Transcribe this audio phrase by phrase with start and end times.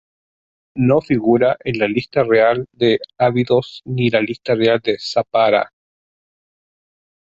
[0.91, 5.71] No figura en la Lista Real de Abidos ni la Lista Real de Saqqara.